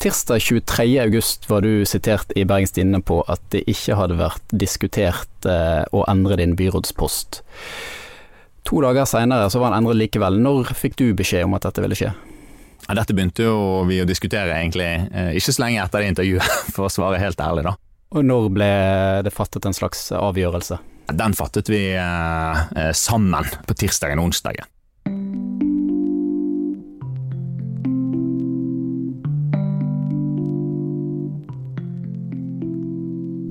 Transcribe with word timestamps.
Tirsdag 0.00 0.40
23. 0.40 0.98
august 0.98 1.50
var 1.50 1.60
du 1.60 1.84
sitert 1.84 2.30
i 2.32 2.46
Bergens 2.48 2.72
Tidende 2.72 3.02
på 3.04 3.18
at 3.28 3.42
det 3.52 3.66
ikke 3.68 3.98
hadde 3.98 4.16
vært 4.16 4.54
diskutert 4.62 5.44
eh, 5.44 5.82
å 5.92 6.06
endre 6.08 6.38
din 6.40 6.54
byrådspost. 6.56 7.42
To 8.64 8.80
dager 8.80 9.04
seinere 9.04 9.50
så 9.52 9.60
var 9.60 9.74
den 9.74 9.82
endret 9.82 10.00
likevel. 10.00 10.38
Når 10.40 10.72
fikk 10.78 10.96
du 10.96 11.10
beskjed 11.18 11.44
om 11.44 11.58
at 11.58 11.68
dette 11.68 11.84
ville 11.84 12.00
skje? 12.00 12.14
Ja, 12.86 12.96
dette 12.96 13.12
begynte 13.12 13.44
jo 13.44 13.58
vi 13.90 14.00
å 14.00 14.08
diskutere 14.08 14.56
egentlig 14.56 14.88
eh, 14.88 15.34
ikke 15.36 15.52
så 15.52 15.66
lenge 15.66 15.84
etter 15.84 16.00
det 16.00 16.14
intervjuet, 16.14 16.56
for 16.78 16.88
å 16.88 16.94
svare 16.96 17.20
helt 17.20 17.44
ærlig, 17.44 17.68
da. 17.68 17.76
Og 18.16 18.24
når 18.24 18.50
ble 18.56 18.72
det 19.28 19.36
fattet 19.36 19.68
en 19.68 19.76
slags 19.76 20.06
avgjørelse? 20.16 20.80
Den 21.12 21.36
fattet 21.36 21.68
vi 21.68 21.90
eh, 21.92 22.66
eh 22.72 22.92
sammen 22.96 23.52
på 23.68 23.76
tirsdagen 23.84 24.24
og 24.24 24.32
onsdagen. 24.32 24.64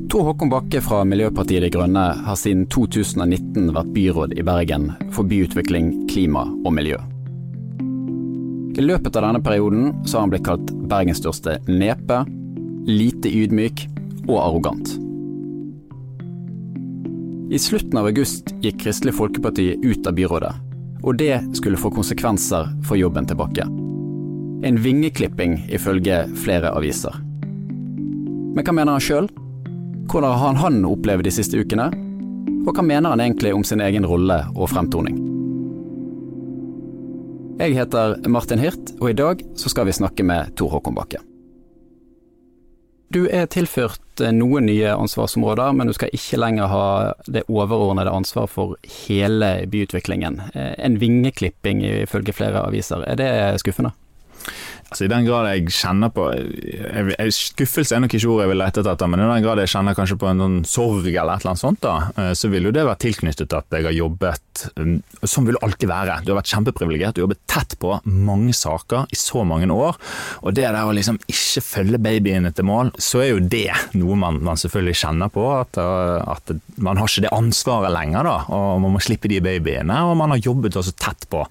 Tor 0.09 0.23
Håkon 0.23 0.49
Bakke 0.49 0.79
fra 0.81 1.03
Miljøpartiet 1.05 1.61
De 1.61 1.67
Grønne 1.69 2.01
har 2.25 2.37
siden 2.39 2.63
2019 2.73 3.67
vært 3.75 3.89
byråd 3.93 4.31
i 4.41 4.41
Bergen 4.41 4.87
for 5.13 5.27
byutvikling, 5.29 5.91
klima 6.09 6.47
og 6.49 6.71
miljø. 6.73 6.95
I 8.73 8.85
løpet 8.87 9.19
av 9.19 9.27
denne 9.27 9.41
perioden 9.45 9.91
så 10.07 10.17
har 10.17 10.23
han 10.23 10.31
blitt 10.31 10.47
kalt 10.47 10.71
Bergens 10.89 11.21
største 11.21 11.59
nepe, 11.69 12.23
lite 12.89 13.29
ydmyk 13.29 13.83
og 14.23 14.39
arrogant. 14.41 14.95
I 17.53 17.61
slutten 17.61 17.99
av 18.01 18.09
august 18.09 18.49
gikk 18.63 18.79
Kristelig 18.81 19.13
Folkeparti 19.19 19.75
ut 19.83 20.09
av 20.09 20.15
byrådet, 20.17 20.55
og 21.03 21.19
det 21.21 21.35
skulle 21.59 21.77
få 21.77 21.91
konsekvenser 21.93 22.71
for 22.81 22.97
jobben 22.97 23.29
til 23.29 23.37
Bakke. 23.37 23.67
En 24.65 24.81
vingeklipping 24.81 25.67
ifølge 25.69 26.23
flere 26.41 26.73
aviser. 26.73 27.13
Men 28.55 28.65
hva 28.65 28.73
mener 28.73 28.97
han 28.97 29.05
sjøl? 29.05 29.29
Hvordan 30.09 30.37
har 30.37 30.53
han 30.53 30.85
opplevd 30.89 31.27
de 31.27 31.31
siste 31.31 31.59
ukene? 31.61 31.91
Og 32.65 32.71
hva 32.73 32.81
mener 32.81 33.13
han 33.13 33.21
egentlig 33.21 33.51
om 33.53 33.61
sin 33.61 33.81
egen 33.85 34.07
rolle 34.09 34.39
og 34.55 34.71
fremtoning? 34.71 35.19
Jeg 37.59 37.75
heter 37.77 38.15
Martin 38.25 38.57
Hirt, 38.63 38.95
og 38.97 39.11
i 39.11 39.17
dag 39.19 39.43
så 39.53 39.69
skal 39.69 39.85
vi 39.85 39.93
snakke 39.93 40.25
med 40.25 40.55
Tor 40.57 40.73
Håkon 40.73 40.97
Bakke. 40.97 41.21
Du 43.13 43.27
er 43.29 43.45
tilført 43.53 44.21
eh, 44.23 44.33
noen 44.33 44.65
nye 44.65 44.95
ansvarsområder, 44.95 45.77
men 45.77 45.89
du 45.89 45.93
skal 45.93 46.13
ikke 46.17 46.41
lenger 46.41 46.73
ha 46.73 46.83
det 47.29 47.45
overordnede 47.45 48.09
ansvaret 48.09 48.53
for 48.53 48.77
hele 49.05 49.67
byutviklingen. 49.69 50.41
Eh, 50.55 50.73
en 50.89 50.97
vingeklipping 51.01 51.85
ifølge 51.85 52.33
flere 52.33 52.65
aviser, 52.65 53.05
er 53.05 53.21
det 53.21 53.31
skuffende? 53.61 53.93
Altså 54.89 55.05
I 55.05 55.11
den 55.11 55.27
grad 55.27 55.47
jeg 55.51 55.69
kjenner 55.69 56.09
på 56.13 56.25
jeg, 56.33 57.13
jeg, 57.13 57.33
Skuffelse 57.35 57.93
er 57.95 58.01
nok 58.01 58.15
ikke 58.17 58.31
ordet 58.31 58.47
jeg 58.47 58.51
vil 58.53 58.61
lete 58.63 58.83
etter, 58.83 59.11
men 59.11 59.21
i 59.21 59.27
den 59.29 59.45
grad 59.45 59.61
jeg 59.61 59.71
kjenner 59.75 59.97
kanskje 59.97 60.17
på 60.21 60.29
en 60.31 60.41
sånn 60.41 60.57
sorg 60.65 61.05
eller 61.09 61.35
et 61.35 61.43
eller 61.43 61.53
annet 61.53 61.61
sånt, 61.61 61.81
da, 61.83 61.95
eh, 62.15 62.31
så 62.37 62.49
vil 62.49 62.69
jo 62.69 62.73
det 62.73 62.85
være 62.87 63.01
tilknyttet 63.05 63.53
at 63.53 63.77
jeg 63.77 63.85
har 63.85 63.95
jobbet 63.95 64.65
um, 64.79 64.97
Sånn 65.29 65.45
vil 65.47 65.55
det 65.57 65.61
alltid 65.63 65.89
være. 65.91 66.15
Du 66.23 66.31
har 66.31 66.39
vært 66.39 66.51
kjempeprivilegert, 66.51 67.15
du 67.15 67.21
har 67.21 67.25
jobbet 67.27 67.41
tett 67.51 67.75
på 67.79 67.91
mange 68.07 68.53
saker 68.55 69.11
i 69.11 69.17
så 69.19 69.43
mange 69.47 69.67
år. 69.71 69.97
Og 70.43 70.55
det 70.55 70.63
der 70.65 70.77
å 70.79 70.93
liksom 70.95 71.19
ikke 71.29 71.63
følge 71.63 71.99
babyene 72.01 72.51
til 72.55 72.67
mål, 72.67 72.91
så 72.99 73.21
er 73.23 73.29
jo 73.33 73.41
det 73.43 73.67
noe 73.99 74.15
man, 74.19 74.39
man 74.45 74.59
selvfølgelig 74.59 74.97
kjenner 75.01 75.31
på. 75.33 75.43
At, 75.59 75.79
uh, 75.79 76.23
at, 76.35 76.53
man 76.79 76.99
har 76.99 77.11
ikke 77.11 77.25
det 77.27 77.33
ansvaret 77.35 77.93
lenger, 77.93 78.27
da, 78.27 78.35
og 78.55 78.81
man 78.83 78.95
må 78.95 79.03
slippe 79.03 79.31
de 79.31 79.41
babyene. 79.43 79.99
Og 80.07 80.15
man 80.19 80.33
har 80.33 80.43
jobbet 80.43 80.79
også 80.79 80.95
tett 80.99 81.27
på 81.31 81.43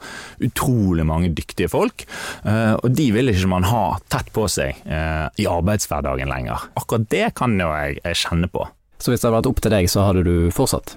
utrolig 0.48 1.06
mange 1.08 1.30
dyktige 1.36 1.70
folk, 1.72 2.06
uh, 2.48 2.74
og 2.80 2.88
de 2.96 3.10
vil 3.14 3.27
vil 3.28 3.38
ikke 3.38 3.52
man 3.52 3.68
ha 3.68 3.84
tett 4.10 4.32
på 4.34 4.46
seg 4.50 4.82
eh, 4.88 5.26
i 5.40 5.48
arbeidshverdagen 5.48 6.30
lenger. 6.30 6.68
Akkurat 6.78 7.08
det 7.12 7.26
kan 7.38 7.56
jo 7.60 7.70
jeg, 7.70 8.00
jeg 8.04 8.22
kjenne 8.24 8.50
på. 8.52 8.66
Så 8.98 9.12
hvis 9.12 9.22
det 9.22 9.28
hadde 9.28 9.38
vært 9.38 9.50
opp 9.52 9.60
til 9.62 9.74
deg, 9.74 9.90
så 9.90 10.06
hadde 10.08 10.24
du 10.26 10.36
fortsatt? 10.54 10.96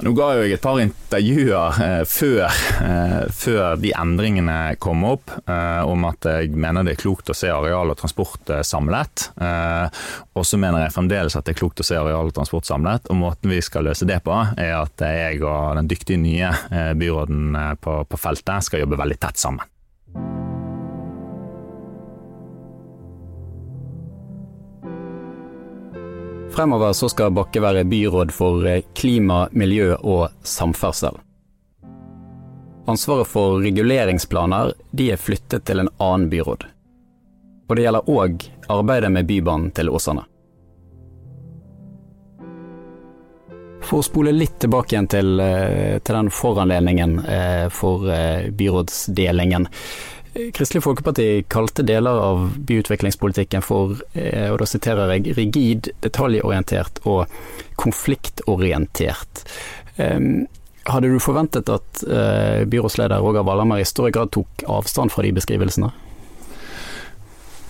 Nå 0.00 0.14
ga 0.16 0.30
jeg 0.38 0.54
et 0.54 0.62
par 0.64 0.78
intervjuer 0.80 1.80
eh, 1.84 2.02
før, 2.08 2.46
eh, 2.86 3.24
før, 3.36 3.74
de 3.76 3.90
endringene 3.92 4.78
kom 4.80 5.04
opp, 5.04 5.34
eh, 5.44 5.82
om 5.84 6.06
at 6.08 6.24
jeg 6.24 6.54
mener 6.56 6.86
det 6.86 6.94
er 6.94 7.02
klokt 7.02 7.28
å 7.28 7.36
se 7.36 7.50
areal 7.52 7.92
og 7.92 7.98
transport 8.00 8.48
eh, 8.48 8.62
samlet. 8.64 9.26
Eh, 9.36 10.00
og 10.40 10.46
så 10.48 10.60
mener 10.62 10.86
jeg 10.86 10.94
fremdeles 10.94 11.36
at 11.36 11.44
det 11.44 11.52
er 11.52 11.60
klokt 11.60 11.84
å 11.84 11.86
se 11.86 11.98
areal 12.00 12.32
og 12.32 12.36
transport 12.38 12.68
samlet. 12.70 13.12
Og 13.12 13.20
måten 13.20 13.52
vi 13.52 13.60
skal 13.64 13.90
løse 13.90 14.08
det 14.08 14.22
på, 14.24 14.38
er 14.56 14.78
at 14.78 15.04
jeg 15.04 15.42
og 15.44 15.76
den 15.82 15.92
dyktige 15.92 16.22
nye 16.22 16.48
eh, 16.48 16.94
byråden 16.96 17.76
på, 17.84 18.00
på 18.08 18.22
feltet 18.24 18.70
skal 18.70 18.86
jobbe 18.86 19.02
veldig 19.04 19.20
tett 19.20 19.42
sammen. 19.42 19.68
Fremover 26.50 26.92
så 26.92 27.08
skal 27.08 27.30
Bakke 27.30 27.60
være 27.62 27.84
byråd 27.84 28.32
for 28.34 28.66
eh, 28.66 28.82
klima, 28.94 29.44
miljø 29.52 29.94
og 29.94 30.32
samferdsel. 30.42 31.14
Ansvaret 32.90 33.28
for 33.30 33.60
reguleringsplaner 33.62 34.72
de 34.90 35.12
er 35.14 35.20
flyttet 35.20 35.64
til 35.68 35.84
en 35.84 35.92
annen 36.02 36.26
byråd. 36.32 36.66
Og 37.68 37.76
det 37.78 37.84
gjelder 37.84 38.10
òg 38.10 38.48
arbeidet 38.66 39.12
med 39.14 39.28
Bybanen 39.30 39.70
til 39.76 39.92
Åsane. 39.94 40.26
For 43.86 44.02
å 44.02 44.06
spole 44.06 44.34
litt 44.34 44.58
tilbake 44.62 44.96
igjen 44.96 45.10
til, 45.10 45.40
eh, 45.40 45.98
til 46.02 46.18
den 46.18 46.34
foranledningen 46.34 47.18
eh, 47.30 47.68
for 47.70 48.10
byrådsdelingen. 48.58 49.70
Kristelig 50.56 50.82
Folkeparti 50.84 51.26
kalte 51.52 51.84
deler 51.86 52.20
av 52.22 52.46
byutviklingspolitikken 52.68 53.64
for, 53.64 53.98
eh, 54.14 54.48
og 54.50 54.60
da 54.62 54.68
siterer 54.68 55.14
jeg, 55.14 55.36
rigid, 55.36 55.90
detaljorientert 56.04 57.02
og 57.04 57.26
konfliktorientert. 57.80 59.44
Hadde 60.88 61.10
du 61.12 61.18
forventet 61.20 61.68
at 61.68 62.04
eh, 62.08 62.64
byrådsleder 62.70 63.20
Roger 63.20 63.44
Walhammer 63.44 63.82
i 63.82 63.88
større 63.88 64.14
grad 64.14 64.32
tok 64.32 64.64
avstand 64.64 65.12
fra 65.12 65.26
de 65.26 65.34
beskrivelsene? 65.36 65.90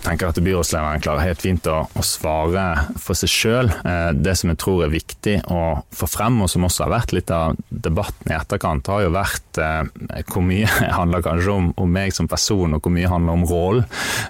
Tenker 0.01 0.31
at 0.31 0.39
byrådslederen 0.41 1.03
klarer 1.03 1.29
helt 1.29 1.41
fint 1.43 1.67
å, 1.69 1.83
å 1.85 2.03
svare 2.05 2.65
for 3.01 3.17
seg 3.17 3.31
sjøl. 3.31 3.71
Eh, 3.85 4.11
det 4.17 4.35
som 4.39 4.51
jeg 4.51 4.59
tror 4.61 4.85
er 4.85 4.93
viktig 4.93 5.37
å 5.51 5.81
få 5.95 6.09
frem, 6.09 6.39
og 6.43 6.49
som 6.51 6.65
også 6.67 6.85
har 6.85 6.93
vært 6.95 7.15
litt 7.15 7.31
av 7.33 7.57
debatten 7.69 8.31
i 8.31 8.37
etterkant, 8.37 8.89
har 8.91 9.05
jo 9.05 9.13
vært 9.15 9.61
eh, 9.61 10.23
hvor 10.31 10.45
mye 10.45 10.69
handler 10.99 11.25
kanskje 11.25 11.55
om, 11.55 11.71
om, 11.77 11.91
meg 11.91 12.15
som 12.15 12.29
person, 12.31 12.77
og 12.77 12.83
hvor 12.83 12.95
mye 12.95 13.11
handler 13.11 13.39
om 13.39 13.45
rollen. 13.49 13.87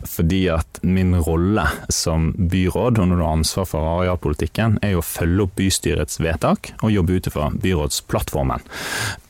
Fordi 0.08 0.44
at 0.54 0.82
min 0.84 1.16
rolle 1.22 1.66
som 1.94 2.32
byråd, 2.36 3.00
og 3.02 3.12
når 3.12 3.22
du 3.22 3.26
har 3.26 3.38
ansvar 3.38 3.70
for 3.70 3.92
arealpolitikken, 3.96 4.80
er 4.84 4.96
jo 4.96 5.04
å 5.04 5.08
følge 5.08 5.46
opp 5.46 5.58
bystyrets 5.60 6.20
vedtak 6.22 6.74
og 6.82 6.94
jobbe 6.94 7.20
ut 7.20 7.32
ifra 7.32 7.50
byrådsplattformen. 7.62 8.66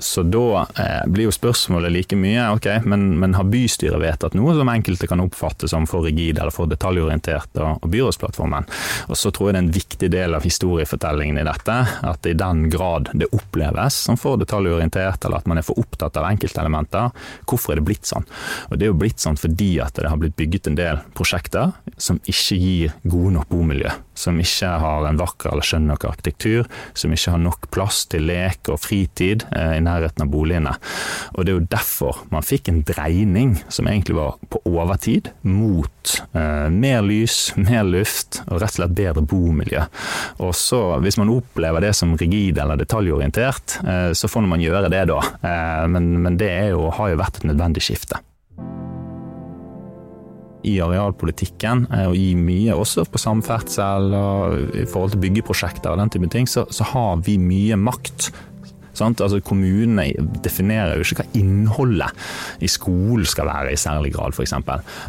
Så 0.01 0.23
da 0.25 0.65
eh, 0.79 1.01
blir 1.11 1.29
jo 1.29 1.35
spørsmålet 1.35 1.93
like 1.93 2.17
mye, 2.19 2.47
ok, 2.55 2.69
men, 2.87 3.11
men 3.21 3.35
har 3.37 3.49
bystyret 3.51 4.01
vedtatt 4.01 4.37
noe 4.37 4.55
som 4.57 4.69
enkelte 4.71 5.09
kan 5.09 5.21
oppfatte 5.23 5.69
som 5.71 5.87
for 5.89 6.07
rigid? 6.07 6.30
Tid 6.31 6.41
eller 6.41 6.53
for 6.55 6.69
detaljorientert 6.71 7.59
og, 7.59 7.83
og 7.83 7.89
byrådsplattformen. 7.91 8.67
Og 9.09 9.17
så 9.17 9.31
tror 9.31 9.49
jeg 9.49 9.55
det 9.55 9.61
er 9.61 9.65
en 9.65 9.73
viktig 9.75 10.11
del 10.11 10.37
av 10.37 10.45
historiefortellingen 10.45 11.41
i 11.41 11.47
dette, 11.47 11.77
at 12.11 12.29
i 12.29 12.35
den 12.37 12.67
grad 12.71 13.11
det 13.13 13.31
oppleves 13.35 14.01
som 14.07 14.19
for 14.19 14.39
detaljorientert, 14.41 15.25
eller 15.25 15.41
at 15.41 15.49
man 15.49 15.61
er 15.61 15.67
for 15.67 15.79
opptatt 15.81 16.17
av 16.19 16.29
enkeltelementer, 16.31 17.11
hvorfor 17.49 17.75
er 17.75 17.81
det 17.81 17.87
blitt 17.89 18.07
sånn? 18.09 18.27
Og 18.69 18.77
Det 18.77 18.87
er 18.87 18.93
jo 18.93 18.99
blitt 19.01 19.21
sånn 19.21 19.39
fordi 19.39 19.73
at 19.83 19.97
det 19.99 20.09
har 20.09 20.19
blitt 20.21 20.37
bygget 20.39 20.71
en 20.71 20.79
del 20.79 21.01
prosjekter 21.17 21.75
som 21.97 22.21
ikke 22.25 22.57
gir 22.57 22.95
gode 23.03 23.35
nok 23.37 23.51
bomiljø 23.51 23.91
som 24.21 24.39
ikke 24.41 24.69
har 24.81 25.07
en 25.07 25.19
vakker 25.19 25.51
eller 25.51 25.65
skjønn 25.65 25.87
nok 25.89 26.05
arkitektur, 26.09 26.67
som 26.97 27.13
ikke 27.13 27.35
har 27.35 27.41
nok 27.41 27.67
plass 27.73 28.03
til 28.11 28.27
lek 28.29 28.69
og 28.71 28.81
fritid 28.83 29.45
eh, 29.49 29.77
i 29.79 29.83
nærheten 29.83 30.25
av 30.25 30.31
boligene. 30.31 30.75
Og 31.35 31.45
Det 31.45 31.53
er 31.53 31.59
jo 31.59 31.69
derfor 31.71 32.23
man 32.33 32.45
fikk 32.45 32.71
en 32.71 32.83
dreining 32.87 33.57
som 33.69 33.89
egentlig 33.89 34.17
var 34.19 34.37
på 34.51 34.61
overtid, 34.69 35.31
mot 35.41 36.20
mer 36.31 37.01
lys, 37.05 37.51
mer 37.59 37.83
luft 37.87 38.41
og 38.47 38.61
rett 38.61 38.71
og 38.71 38.77
slett 38.79 38.95
bedre 38.97 39.23
bomiljø. 39.25 39.83
Og 40.45 40.55
så, 40.55 40.81
Hvis 41.03 41.17
man 41.19 41.31
opplever 41.33 41.83
det 41.83 41.93
som 41.97 42.15
rigid 42.17 42.59
eller 42.61 42.79
detaljorientert, 42.79 43.79
eh, 43.85 44.11
så 44.17 44.29
får 44.31 44.47
man 44.47 44.63
gjøre 44.63 44.89
det 44.91 45.05
da. 45.11 45.21
Eh, 45.41 45.87
men, 45.91 46.11
men 46.23 46.37
det 46.37 46.51
jo, 46.71 46.89
har 46.95 47.13
jo 47.13 47.21
vært 47.21 47.41
et 47.41 47.49
nødvendig 47.51 47.83
skifte 47.85 48.21
i 50.67 50.75
arealpolitikken, 50.83 51.87
eh, 51.89 52.07
og 52.11 52.17
i 52.17 52.33
mye 52.37 52.75
også 52.77 53.07
på 53.09 53.21
samferdsel 53.21 54.13
og 54.13 54.77
i 54.77 54.85
forhold 54.89 55.15
til 55.15 55.23
byggeprosjekter 55.25 55.93
og 55.93 56.01
den 56.03 56.13
type 56.13 56.29
ting, 56.33 56.49
så, 56.49 56.67
så 56.69 56.85
har 56.93 57.23
vi 57.25 57.39
mye 57.41 57.79
makt. 57.79 58.29
Sant? 59.01 59.23
Altså 59.25 59.41
Kommunene 59.45 60.07
definerer 60.45 60.95
jo 60.97 61.05
ikke 61.05 61.23
hva 61.23 61.41
innholdet 61.41 62.63
i 62.63 62.69
skolen 62.71 63.27
skal 63.27 63.49
være 63.49 63.73
i 63.73 63.79
særlig 63.79 64.13
grad, 64.15 64.37
f.eks. 64.37 64.55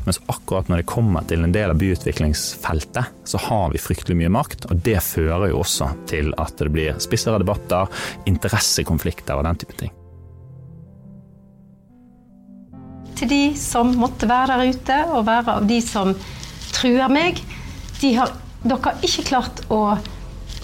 Mens 0.06 0.22
akkurat 0.32 0.70
når 0.72 0.82
det 0.82 0.90
kommer 0.90 1.28
til 1.28 1.44
en 1.44 1.54
del 1.54 1.72
av 1.72 1.80
byutviklingsfeltet, 1.80 3.16
så 3.28 3.42
har 3.48 3.72
vi 3.72 3.82
fryktelig 3.82 4.18
mye 4.18 4.32
makt. 4.32 4.68
Og 4.72 4.84
det 4.84 4.98
fører 5.04 5.52
jo 5.52 5.62
også 5.62 5.92
til 6.10 6.34
at 6.40 6.56
det 6.60 6.72
blir 6.74 7.02
spissere 7.02 7.42
debatter, 7.42 7.90
interessekonflikter 8.30 9.38
og 9.38 9.46
den 9.48 9.60
type 9.64 9.80
ting. 9.80 9.98
til 13.22 13.30
de 13.30 13.42
som 13.58 13.92
måtte 13.98 14.26
være 14.26 14.56
der 14.58 14.72
ute, 14.74 14.98
og 15.14 15.26
være 15.28 15.58
av 15.58 15.68
de 15.68 15.78
som 15.84 16.10
truer 16.72 17.12
meg, 17.12 17.38
de 18.00 18.14
har, 18.16 18.34
dere 18.64 18.80
har 18.82 19.06
ikke 19.06 19.28
klart 19.30 19.62
å, 19.70 19.94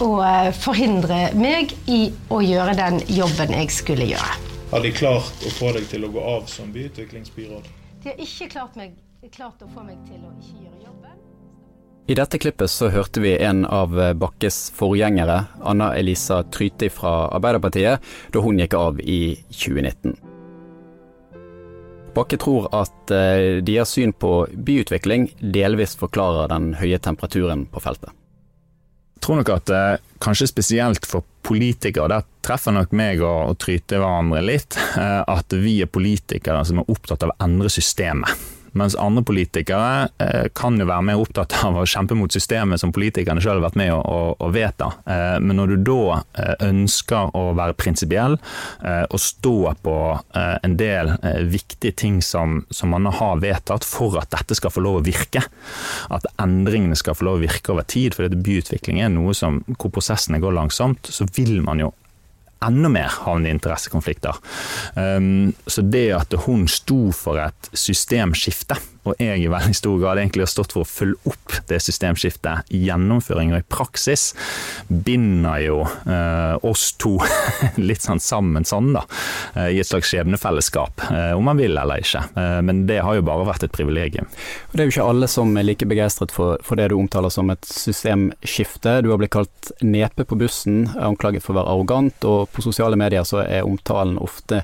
å 0.03 0.09
eh, 0.23 0.49
forhindre 0.55 1.19
meg 1.37 1.73
i 1.91 1.99
å 2.31 2.39
gjøre 2.43 2.75
den 2.77 3.01
jobben 3.11 3.53
jeg 3.55 3.73
skulle 3.75 4.07
gjøre. 4.11 4.37
Har 4.71 4.85
de 4.85 4.91
klart 4.93 5.45
å 5.45 5.51
få 5.57 5.73
deg 5.75 5.87
til 5.89 6.05
å 6.05 6.11
gå 6.13 6.23
av 6.35 6.45
som 6.51 6.71
byutviklingsbyråd? 6.73 7.67
De 8.03 8.11
har 8.11 8.21
ikke 8.23 8.49
klart, 8.53 8.77
meg, 8.79 8.93
klart 9.33 9.63
å 9.65 9.69
få 9.73 9.83
meg 9.83 9.99
til 10.07 10.21
å 10.23 10.31
ikke 10.37 10.63
gjøre 10.65 10.85
jobben. 10.85 11.17
I 12.09 12.17
dette 12.17 12.39
klippet 12.41 12.71
så 12.73 12.89
hørte 12.89 13.21
vi 13.21 13.35
en 13.37 13.65
av 13.69 13.93
Bakkes 14.17 14.71
forgjengere, 14.73 15.43
Anna 15.61 15.91
Elisa 15.97 16.41
Tryti 16.49 16.89
fra 16.89 17.27
Arbeiderpartiet, 17.37 18.01
da 18.33 18.41
hun 18.41 18.61
gikk 18.61 18.77
av 18.79 19.01
i 19.03 19.35
2019. 19.51 20.17
Bakke 22.15 22.39
tror 22.41 22.69
at 22.75 23.13
eh, 23.13 23.59
deres 23.65 23.93
syn 23.95 24.13
på 24.17 24.47
byutvikling 24.53 25.29
delvis 25.39 25.95
forklarer 25.99 26.49
den 26.51 26.73
høye 26.79 26.97
temperaturen 27.03 27.67
på 27.69 27.83
feltet. 27.83 28.18
Tror 29.19 29.41
nok 29.41 29.51
at 29.53 29.71
eh, 29.73 29.95
kanskje 30.23 30.49
spesielt 30.49 31.07
for 31.07 31.25
politikere, 31.45 32.09
der 32.11 32.27
treffer 32.45 32.75
nok 32.75 32.93
meg 32.95 33.23
og, 33.23 33.51
og 33.51 33.59
Tryte 33.61 33.99
hverandre 33.99 34.43
litt, 34.45 34.77
eh, 35.01 35.21
at 35.23 35.55
vi 35.55 35.79
er 35.83 35.91
politikere 35.91 36.63
som 36.67 36.81
er 36.81 36.91
opptatt 36.91 37.25
av 37.27 37.33
å 37.35 37.39
endre 37.45 37.71
systemet. 37.73 38.58
Mens 38.77 38.95
andre 38.99 39.23
politikere 39.25 40.09
eh, 40.21 40.47
kan 40.55 40.77
jo 40.79 40.87
være 40.89 41.05
mer 41.09 41.21
opptatt 41.21 41.55
av 41.65 41.77
å 41.79 41.85
kjempe 41.89 42.17
mot 42.17 42.33
systemet 42.33 42.81
som 42.81 42.93
politikerne 42.95 43.41
selv 43.41 43.59
har 43.59 43.69
vært 43.69 43.79
med 43.81 43.93
å, 43.95 43.99
å, 43.99 44.19
å 44.45 44.49
vedta. 44.53 44.91
Eh, 45.09 45.37
men 45.43 45.59
når 45.59 45.73
du 45.73 45.89
da 45.89 46.19
eh, 46.19 46.53
ønsker 46.69 47.33
å 47.37 47.43
være 47.57 47.77
prinsipiell 47.79 48.37
eh, 48.37 49.05
og 49.09 49.21
stå 49.23 49.55
på 49.83 49.95
eh, 50.35 50.55
en 50.65 50.77
del 50.79 51.13
eh, 51.17 51.41
viktige 51.49 51.97
ting 52.03 52.19
som, 52.25 52.63
som, 52.69 52.93
man 52.93 53.09
har 53.13 53.41
vedtatt 53.43 53.85
for 53.85 54.17
at 54.21 54.31
dette 54.33 54.57
skal 54.57 54.73
få 54.73 54.83
lov 54.83 54.99
å 54.99 55.05
virke, 55.05 55.43
at 56.09 56.25
endringene 56.41 56.97
skal 56.97 57.17
få 57.17 57.27
lov 57.27 57.39
å 57.39 57.43
virke 57.45 57.73
over 57.73 57.85
tid, 57.89 58.17
for 58.17 58.29
byutvikling 58.29 59.01
er 59.03 59.13
noe 59.13 59.35
som, 59.37 59.61
hvor 59.77 59.93
prosessene 59.93 60.41
går 60.41 60.57
langsomt, 60.57 61.09
så 61.13 61.27
vil 61.35 61.59
man 61.65 61.83
jo 61.83 61.93
enda 62.65 62.91
mer 62.91 63.11
havne 63.25 63.49
i 63.49 63.55
interessekonflikter. 63.55 64.39
Um, 64.95 65.51
så 65.67 65.83
det 65.85 66.07
at 66.17 66.35
hun 66.45 66.67
sto 66.71 67.09
for 67.15 67.39
et 67.41 67.71
systemskifte 67.73 68.79
og 69.07 69.15
jeg 69.21 69.45
i 69.45 69.49
veldig 69.49 69.75
stor 69.77 69.97
grad 70.01 70.19
egentlig 70.19 70.43
har 70.43 70.51
stått 70.51 70.73
for 70.75 70.83
å 70.83 70.89
følge 70.89 71.31
opp 71.31 71.55
det 71.69 71.79
systemskiftet 71.81 72.73
i 72.75 72.81
gjennomføring 72.89 73.53
og 73.53 73.61
i 73.61 73.67
praksis, 73.71 74.33
binder 74.89 75.63
jo 75.63 75.77
uh, 75.85 76.55
oss 76.67 76.91
to 76.99 77.15
litt 77.89 78.03
sånn 78.05 78.21
sammen 78.23 78.67
sånn, 78.67 78.91
da. 78.97 79.05
Uh, 79.55 79.69
I 79.71 79.79
et 79.81 79.89
slags 79.89 80.11
skjebnefellesskap, 80.11 81.05
uh, 81.09 81.31
om 81.37 81.47
man 81.47 81.59
vil 81.59 81.77
eller 81.79 82.03
ikke. 82.03 82.21
Eh, 82.39 82.59
men 82.65 82.83
det 82.89 82.99
har 83.05 83.15
jo 83.15 83.23
bare 83.25 83.47
vært 83.47 83.63
et 83.65 83.73
privilegium. 83.73 84.27
Det 84.73 84.83
er 84.83 84.89
jo 84.89 84.93
ikke 84.93 85.07
alle 85.11 85.29
som 85.31 85.55
er 85.57 85.65
like 85.65 85.87
begeistret 85.89 86.33
for, 86.33 86.59
for, 86.65 86.79
det 86.79 86.89
du 86.91 86.97
omtaler 86.97 87.31
som 87.33 87.49
et 87.53 87.65
systemskifte. 87.65 88.99
Du 89.05 89.11
har 89.13 89.21
blitt 89.21 89.33
kalt 89.33 89.71
nepe 89.85 90.25
på 90.27 90.37
bussen, 90.39 90.83
anklaget 90.99 91.45
for 91.45 91.55
å 91.55 91.61
være 91.61 91.73
arrogant, 91.75 92.27
og 92.27 92.48
på 92.51 92.63
sosiale 92.65 92.97
medier 92.99 93.25
så 93.27 93.43
er 93.45 93.67
omtalen 93.67 94.19
ofte 94.21 94.63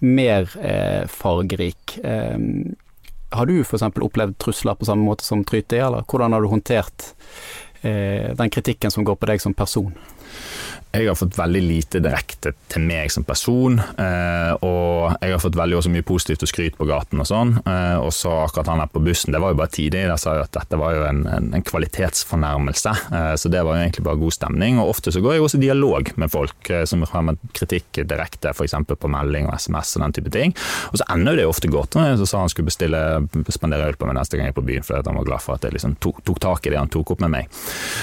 mer 0.00 0.48
eh, 0.60 1.04
fargerik. 1.10 1.98
Eh, 2.04 2.38
har 3.32 3.48
du 3.48 3.60
f.eks. 3.62 3.82
opplevd 3.82 4.38
trusler 4.42 4.76
på 4.76 4.88
samme 4.88 5.06
måte 5.06 5.24
som 5.24 5.44
Tryti, 5.44 5.80
eller 5.80 6.04
hvordan 6.08 6.36
har 6.36 6.44
du 6.44 6.50
håndtert 6.52 7.12
eh, 7.80 8.32
den 8.36 8.52
kritikken 8.52 8.92
som 8.92 9.06
går 9.08 9.16
på 9.16 9.30
deg 9.32 9.42
som 9.42 9.56
person? 9.56 9.94
Jeg 10.92 11.08
har 11.08 11.16
fått 11.16 11.38
veldig 11.38 11.60
lite 11.64 12.00
direkte 12.04 12.50
til 12.68 12.82
meg 12.84 13.08
som 13.12 13.24
person, 13.24 13.78
eh, 13.80 14.50
og 14.60 15.14
jeg 15.22 15.32
har 15.32 15.40
fått 15.40 15.56
veldig 15.56 15.78
også 15.78 15.92
mye 15.92 16.04
positivt 16.04 16.42
og 16.44 16.50
skryt 16.50 16.74
på 16.76 16.84
gaten 16.88 17.22
og 17.22 17.28
sånn. 17.30 17.54
Eh, 17.64 17.96
og 17.96 18.10
så 18.12 18.34
akkurat 18.42 18.68
han 18.68 18.82
her 18.82 18.90
på 18.92 19.00
bussen, 19.00 19.32
det 19.32 19.40
var 19.40 19.54
jo 19.54 19.58
bare 19.62 19.72
tidlig. 19.72 20.02
Der 20.10 20.20
sa 20.20 20.34
jo 20.36 20.42
at 20.44 20.52
dette 20.52 20.76
var 20.76 20.92
jo 20.92 21.06
en, 21.08 21.22
en, 21.32 21.48
en 21.56 21.64
kvalitetsfornærmelse, 21.64 22.92
eh, 23.08 23.32
så 23.40 23.52
det 23.52 23.62
var 23.64 23.78
jo 23.78 23.86
egentlig 23.86 24.04
bare 24.04 24.20
god 24.20 24.36
stemning. 24.36 24.82
Og 24.82 24.92
ofte 24.92 25.14
så 25.14 25.22
går 25.24 25.38
jeg 25.38 25.46
også 25.46 25.60
i 25.62 25.64
dialog 25.64 26.12
med 26.20 26.32
folk 26.34 26.72
som 26.88 27.06
med 27.24 27.40
kritikk 27.56 28.02
direkte, 28.08 28.52
f.eks. 28.52 28.76
på 28.92 29.12
melding 29.14 29.48
og 29.48 29.56
SMS 29.56 29.94
og 29.96 30.04
den 30.04 30.16
type 30.18 30.34
ting. 30.36 30.52
Og 30.92 31.00
så 31.00 31.08
ender 31.14 31.40
det 31.40 31.48
ofte 31.48 31.72
godt. 31.72 31.96
Så 32.20 32.28
sa 32.28 32.44
han 32.44 32.52
skulle 32.52 32.68
bestille, 32.68 33.00
spandere 33.48 33.88
øl 33.88 33.96
på 33.96 34.10
meg 34.10 34.18
neste 34.20 34.36
gang 34.36 34.50
jeg 34.50 34.56
er 34.56 34.60
på 34.60 34.66
byen, 34.68 34.84
fordi 34.84 35.08
han 35.08 35.20
var 35.22 35.28
glad 35.30 35.44
for 35.44 35.56
at 35.56 35.64
jeg 35.64 35.78
liksom 35.78 35.96
tok, 36.04 36.20
tok, 36.28 36.42
tak 36.42 36.68
i 36.68 36.74
det 36.74 36.80
han 36.82 36.92
tok 36.92 37.14
opp 37.14 37.24
med 37.24 37.32
meg. 37.32 37.60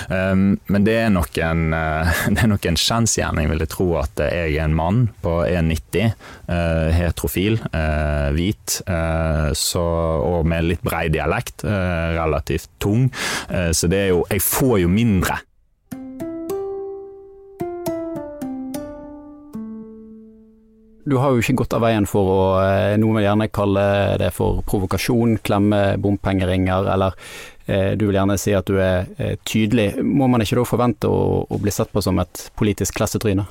Men 0.10 0.86
det 0.88 0.98
er 1.04 1.14
nok 1.14 1.38
en, 1.46 1.66
det 2.34 2.44
er 2.44 2.50
nok 2.52 2.66
en 2.70 2.80
kjensgjerning, 2.80 3.50
vil 3.52 3.64
jeg 3.64 3.72
tro, 3.74 3.90
at 4.00 4.22
jeg 4.22 4.56
er 4.56 4.66
en 4.66 4.78
mann 4.78 5.02
på 5.24 5.40
1,90, 5.46 6.14
eh, 6.50 6.88
heterofil, 6.96 7.60
eh, 7.74 8.30
hvit, 8.36 8.80
eh, 8.88 9.50
så, 9.58 9.84
og 10.24 10.48
med 10.50 10.70
litt 10.70 10.86
brei 10.86 11.08
dialekt, 11.14 11.64
relativt 11.64 12.70
tung. 12.82 13.10
Så 13.50 13.88
det 13.92 14.00
er 14.00 14.10
jo 14.14 14.24
Jeg 14.30 14.42
får 14.42 14.80
jo 14.84 14.90
mindre. 14.92 15.40
Du 21.10 21.18
har 21.18 21.34
jo 21.34 21.42
ikke 21.42 21.58
gått 21.64 21.74
av 21.74 21.84
veien 21.84 22.06
for 22.10 22.32
å 22.32 22.42
noen 23.02 23.18
vil 23.18 23.26
gjerne 23.26 23.50
kalle 23.52 23.86
det 24.22 24.30
for 24.36 24.62
provokasjon, 24.68 25.40
klemme 25.46 25.98
bompengeringer, 26.02 26.90
eller 26.94 27.18
du 28.00 28.08
vil 28.08 28.18
gjerne 28.18 28.38
si 28.42 28.54
at 28.58 28.68
du 28.70 28.80
er 28.82 29.10
eh, 29.18 29.36
tydelig. 29.48 29.92
Må 30.04 30.28
man 30.32 30.44
ikke 30.44 30.60
da 30.60 30.66
forvente 30.68 31.10
å, 31.10 31.44
å 31.46 31.62
bli 31.62 31.74
sett 31.74 31.92
på 31.94 32.04
som 32.04 32.20
et 32.22 32.50
politisk 32.60 32.98
klassetryne? 33.00 33.46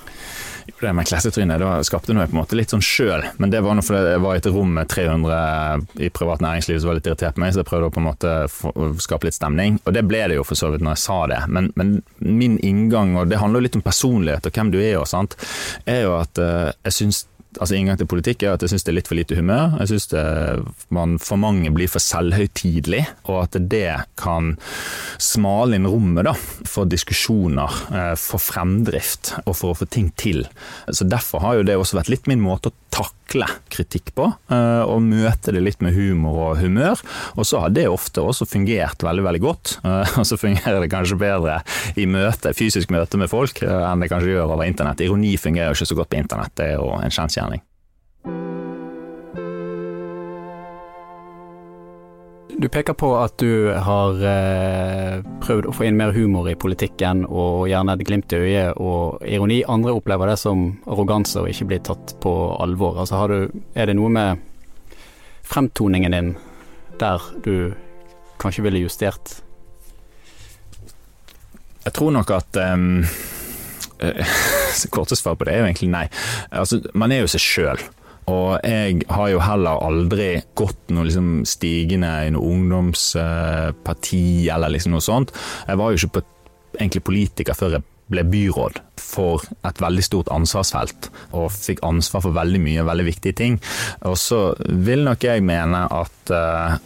Jo, 0.69 0.75
det 0.83 0.93
med 0.93 1.09
klassetrynet 1.09 1.63
skapte 1.89 2.13
jeg 2.13 2.29
på 2.29 2.37
en 2.37 2.41
måte 2.43 2.57
litt 2.59 2.73
sånn 2.75 2.85
sjøl, 2.85 3.23
men 3.41 3.53
det 3.53 3.63
var 3.65 3.77
nå 3.77 3.83
fordi 3.85 4.13
jeg 4.13 4.21
var 4.21 4.37
i 4.37 4.43
et 4.43 4.49
rom 4.53 4.75
med 4.77 4.91
300 4.93 6.03
i 6.05 6.11
privat 6.13 6.43
næringsliv 6.45 6.83
som 6.83 6.91
var 6.91 6.99
litt 6.99 7.09
irritert 7.09 7.39
på 7.39 7.43
meg, 7.43 7.55
så 7.55 7.63
jeg 7.63 7.71
prøvde 7.71 7.89
å 7.89 7.95
på 7.95 8.03
en 8.03 8.09
måte 8.11 8.35
skape 9.01 9.31
litt 9.31 9.39
stemning. 9.39 9.79
Og 9.87 9.97
det 9.97 10.05
ble 10.05 10.27
det 10.29 10.37
jo 10.37 10.45
for 10.45 10.61
så 10.61 10.69
vidt 10.75 10.85
når 10.85 10.99
jeg 10.99 11.05
sa 11.07 11.19
det, 11.33 11.41
men, 11.49 11.73
men 11.81 11.97
min 12.21 12.61
inngang, 12.61 13.17
og 13.17 13.33
det 13.33 13.41
handler 13.41 13.63
jo 13.63 13.69
litt 13.71 13.81
om 13.81 13.87
personlighet 13.87 14.51
og 14.51 14.61
hvem 14.61 14.75
du 14.75 14.79
er 14.83 15.01
og 15.01 15.09
sant, 15.09 15.39
er 15.89 16.05
jo 16.05 16.19
at 16.19 16.43
uh, 16.43 16.69
jeg 16.85 16.99
syns 17.01 17.25
altså 17.59 17.77
inngang 17.77 17.99
til 18.01 18.09
politikk 18.11 18.45
er 18.45 18.57
at 18.57 18.65
jeg 18.65 18.73
syns 18.73 18.87
det 18.87 18.93
er 18.93 18.99
litt 19.01 19.11
for 19.11 19.19
lite 19.19 19.39
humør. 19.39 19.77
Jeg 19.83 19.93
syns 19.93 20.09
man 20.95 21.19
for 21.23 21.41
mange 21.41 21.73
blir 21.75 21.91
for 21.91 22.03
selvhøytidelig, 22.03 23.05
og 23.29 23.43
at 23.45 23.59
det 23.71 23.91
kan 24.21 24.55
smale 25.23 25.79
inn 25.79 25.89
rommet 25.89 26.27
da, 26.29 26.35
for 26.69 26.89
diskusjoner, 26.89 27.81
eh, 27.93 28.15
for 28.19 28.43
fremdrift 28.43 29.35
og 29.45 29.55
for 29.57 29.73
å 29.73 29.79
få 29.79 29.89
ting 29.91 30.11
til. 30.17 30.45
Så 30.91 31.09
Derfor 31.09 31.43
har 31.43 31.59
jo 31.59 31.67
det 31.67 31.79
også 31.79 31.99
vært 31.99 32.13
litt 32.13 32.29
min 32.31 32.43
måte 32.43 32.71
å 32.71 32.77
takle 32.93 33.47
kritikk 33.73 34.13
på, 34.17 34.27
eh, 34.53 34.83
og 34.85 35.03
møte 35.05 35.53
det 35.55 35.63
litt 35.63 35.83
med 35.85 35.97
humor 35.97 36.39
og 36.49 36.63
humør. 36.63 37.01
Og 37.37 37.47
så 37.49 37.63
har 37.65 37.73
det 37.75 37.89
ofte 37.89 38.23
også 38.25 38.49
fungert 38.49 39.03
veldig 39.05 39.25
veldig 39.25 39.43
godt, 39.43 39.79
eh, 39.85 40.15
og 40.21 40.27
så 40.29 40.39
fungerer 40.41 40.81
det 40.83 40.93
kanskje 40.93 41.21
bedre 41.21 41.61
i 41.97 42.07
møte, 42.07 42.55
fysisk 42.57 42.93
møte 42.95 43.21
med 43.21 43.31
folk 43.33 43.63
enn 43.63 44.03
det 44.03 44.11
kanskje 44.13 44.35
gjør 44.35 44.55
over 44.55 44.67
internett. 44.67 45.03
Ironi 45.05 45.37
fungerer 45.41 45.73
jo 45.73 45.79
ikke 45.79 45.91
så 45.93 45.99
godt 45.99 46.13
på 46.13 46.21
internett, 46.21 46.55
det 46.59 46.73
er 46.73 46.79
jo 46.79 46.91
en 46.97 47.15
kjensgjerning. 47.15 47.48
Du 52.59 52.67
peker 52.69 52.93
på 52.93 53.13
at 53.15 53.37
du 53.39 53.71
har 53.71 54.17
eh, 54.27 55.21
prøvd 55.45 55.69
å 55.71 55.73
få 55.77 55.85
inn 55.87 55.99
mer 55.99 56.11
humor 56.11 56.49
i 56.51 56.57
politikken, 56.59 57.21
og 57.31 57.69
gjerne 57.71 57.95
et 57.95 58.03
glimt 58.09 58.35
i 58.35 58.41
øyet 58.41 58.81
og 58.83 59.23
ironi. 59.23 59.61
Andre 59.71 59.95
opplever 59.95 60.33
det 60.33 60.41
som 60.43 60.65
arroganse 60.91 61.39
og 61.39 61.53
ikke 61.53 61.69
blir 61.71 61.85
tatt 61.87 62.17
på 62.19 62.33
alvor. 62.59 62.99
Altså, 62.99 63.21
du, 63.31 63.63
er 63.79 63.87
det 63.87 63.95
noe 63.95 64.11
med 64.11 64.43
fremtoningen 65.47 66.17
din 66.17 66.33
der 66.99 67.29
du 67.47 67.77
kanskje 68.43 68.67
ville 68.67 68.83
justert? 68.83 69.37
Jeg 71.85 71.95
tror 71.95 72.11
nok 72.19 72.35
at 72.41 72.59
um, 72.75 73.05
Korte 74.91 75.15
svar 75.15 75.39
på 75.39 75.47
det 75.47 75.55
er 75.55 75.63
jo 75.63 75.71
egentlig 75.71 75.93
nei. 75.95 76.09
Altså, 76.51 76.83
man 76.91 77.15
er 77.15 77.23
jo 77.23 77.31
seg 77.31 77.47
sjøl. 77.47 77.87
Og 78.29 78.59
jeg 78.63 79.03
har 79.09 79.29
jo 79.33 79.41
heller 79.43 79.85
aldri 79.85 80.31
gått 80.59 80.91
noe 80.95 81.07
liksom 81.09 81.31
stigende 81.49 82.11
i 82.27 82.33
noe 82.35 82.45
ungdomsparti 82.55 84.25
eller 84.53 84.75
liksom 84.75 84.97
noe 84.97 85.05
sånt. 85.05 85.33
Jeg 85.69 85.81
var 85.81 85.93
jo 85.93 86.01
ikke 86.03 86.19
på, 86.19 86.25
egentlig 86.79 87.07
politiker 87.07 87.57
før 87.59 87.79
jeg 87.79 87.87
ble 88.09 88.25
byråd 88.25 88.81
for 89.01 89.45
et 89.69 89.81
veldig 89.83 90.05
stort 90.05 90.31
ansvarsfelt, 90.33 91.11
og 91.37 91.51
fikk 91.53 91.83
ansvar 91.87 92.25
for 92.25 92.37
veldig 92.37 92.61
mye 92.65 92.87
veldig 92.89 93.07
viktige 93.09 93.37
ting. 93.37 93.59
Og 94.09 94.17
så 94.21 94.41
vil 94.89 95.05
nok 95.07 95.29
jeg 95.29 95.45
mene 95.45 95.85
at 95.93 96.33
uh, 96.33 96.77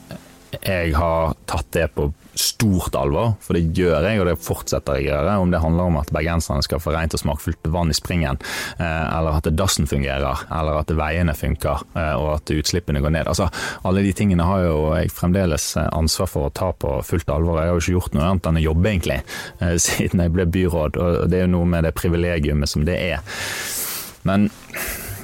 jeg 0.61 0.93
har 0.95 1.33
tatt 1.49 1.71
det 1.73 1.89
på 1.97 2.11
stort 2.35 2.95
alvor, 2.97 3.35
for 3.45 3.57
det 3.57 3.77
gjør 3.77 4.07
jeg, 4.07 4.21
og 4.21 4.29
det 4.29 4.37
fortsetter 4.41 4.99
jeg 4.99 5.05
å 5.05 5.11
gjøre. 5.11 5.35
Om 5.43 5.53
det 5.53 5.61
handler 5.63 5.91
om 5.91 5.99
at 6.01 6.13
bergenserne 6.15 6.65
skal 6.65 6.81
få 6.81 6.95
rent 6.95 7.17
og 7.17 7.21
smakfullt 7.21 7.69
vann 7.73 7.93
i 7.93 7.97
springen, 7.97 8.41
eh, 8.79 9.05
eller 9.19 9.39
at 9.39 9.51
dassen 9.57 9.89
fungerer, 9.89 10.47
eller 10.49 10.81
at 10.81 10.95
veiene 10.97 11.35
funker, 11.37 11.85
eh, 11.93 12.15
og 12.17 12.31
at 12.39 12.55
utslippene 12.55 13.03
går 13.05 13.15
ned. 13.19 13.31
Altså, 13.33 13.51
alle 13.85 14.05
de 14.05 14.15
tingene 14.17 14.49
har 14.49 14.65
jo 14.65 14.79
jeg 14.97 15.13
fremdeles 15.13 15.69
eh, 15.77 15.91
ansvar 15.93 16.31
for 16.33 16.49
å 16.49 16.55
ta 16.57 16.73
på 16.73 16.97
fullt 17.07 17.33
alvor. 17.33 17.61
Jeg 17.61 17.73
har 17.73 17.77
jo 17.77 17.85
ikke 17.85 17.99
gjort 17.99 18.17
noe 18.17 18.31
annet 18.31 18.51
enn 18.51 18.63
å 18.63 18.67
jobbe, 18.67 18.93
egentlig, 18.93 19.21
siden 19.87 20.25
jeg 20.25 20.35
ble 20.35 20.49
byråd, 20.57 20.99
og 21.01 21.31
det 21.33 21.41
er 21.41 21.47
jo 21.47 21.55
noe 21.59 21.69
med 21.77 21.89
det 21.89 21.97
privilegiumet 21.99 22.71
som 22.71 22.87
det 22.89 22.99
er. 23.13 23.41
Men 24.29 24.49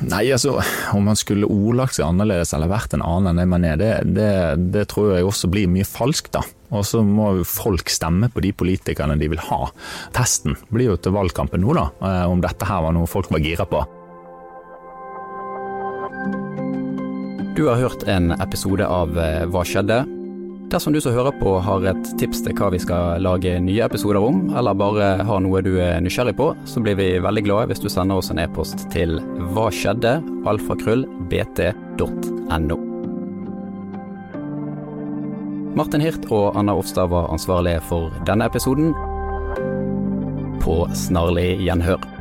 Nei, 0.06 0.28
altså, 0.30 0.58
om 0.94 1.08
man 1.08 1.18
skulle 1.18 1.48
ordlagt 1.50 1.96
seg 1.96 2.06
annerledes 2.06 2.52
eller 2.54 2.70
vært 2.70 2.94
en 2.94 3.02
annen 3.02 3.32
enn 3.32 3.40
det 3.42 3.46
man 3.50 3.66
er, 3.66 3.80
det, 3.80 3.92
det, 4.14 4.30
det 4.74 4.84
tror 4.92 5.16
jeg 5.16 5.26
også 5.26 5.50
blir 5.50 5.70
mye 5.70 5.86
falskt, 5.88 6.30
da. 6.36 6.44
Og 6.70 6.84
så 6.86 7.00
må 7.02 7.32
jo 7.38 7.46
folk 7.48 7.90
stemme 7.90 8.28
på 8.30 8.42
de 8.44 8.52
politikerne 8.54 9.16
de 9.18 9.30
vil 9.32 9.42
ha. 9.48 9.60
Testen 10.14 10.58
blir 10.70 10.92
jo 10.92 10.98
til 11.00 11.16
valgkampen 11.16 11.64
nå, 11.64 11.74
da, 11.74 11.88
eh, 12.04 12.26
om 12.30 12.44
dette 12.44 12.68
her 12.68 12.84
var 12.84 12.94
noe 12.94 13.10
folk 13.10 13.32
var 13.34 13.42
gira 13.42 13.66
på. 13.68 13.82
Du 17.58 17.64
har 17.66 17.80
hørt 17.80 18.04
en 18.06 18.30
episode 18.38 18.86
av 18.86 19.18
eh, 19.18 19.42
Hva 19.50 19.64
skjedde? 19.66 20.04
Dersom 20.68 20.92
du 20.92 21.00
som 21.00 21.14
hører 21.16 21.32
på 21.40 21.54
har 21.64 21.80
et 21.88 22.08
tips 22.20 22.42
til 22.44 22.52
hva 22.58 22.66
vi 22.74 22.78
skal 22.82 23.22
lage 23.24 23.54
nye 23.64 23.86
episoder 23.86 24.20
om, 24.20 24.50
eller 24.52 24.76
bare 24.76 25.06
har 25.24 25.40
noe 25.40 25.62
du 25.64 25.80
er 25.80 25.96
nysgjerrig 26.04 26.36
på, 26.36 26.50
så 26.68 26.82
blir 26.84 26.92
vi 26.98 27.06
veldig 27.24 27.42
glade 27.46 27.70
hvis 27.70 27.80
du 27.80 27.88
sender 27.88 28.20
oss 28.20 28.28
en 28.34 28.42
e-post 28.42 28.84
til 28.92 29.16
hva 29.54 29.70
skjedde, 29.72 30.20
alfakrøll.bt.no. 30.52 32.76
Martin 35.78 36.02
Hirt 36.04 36.24
og 36.28 36.52
Anna 36.58 36.72
Offstad 36.76 37.08
var 37.14 37.32
ansvarlige 37.32 37.80
for 37.88 38.12
denne 38.28 38.44
episoden. 38.52 38.92
På 40.60 40.84
snarlig 40.92 41.64
gjenhør. 41.64 42.17